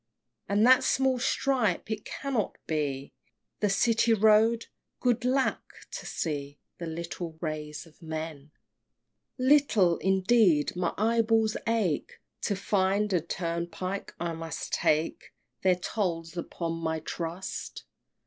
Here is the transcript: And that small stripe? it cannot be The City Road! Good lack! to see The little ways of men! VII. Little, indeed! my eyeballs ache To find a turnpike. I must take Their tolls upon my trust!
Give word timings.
And 0.49 0.65
that 0.65 0.83
small 0.83 1.19
stripe? 1.19 1.91
it 1.91 2.05
cannot 2.05 2.57
be 2.65 3.13
The 3.59 3.69
City 3.69 4.15
Road! 4.15 4.65
Good 4.99 5.23
lack! 5.23 5.61
to 5.91 6.07
see 6.07 6.57
The 6.79 6.87
little 6.87 7.33
ways 7.33 7.85
of 7.85 8.01
men! 8.01 8.49
VII. 9.37 9.45
Little, 9.45 9.97
indeed! 9.99 10.75
my 10.75 10.91
eyeballs 10.97 11.55
ache 11.67 12.19
To 12.41 12.55
find 12.55 13.13
a 13.13 13.21
turnpike. 13.21 14.15
I 14.19 14.33
must 14.33 14.73
take 14.73 15.31
Their 15.61 15.75
tolls 15.75 16.35
upon 16.35 16.77
my 16.79 16.99
trust! 17.01 17.83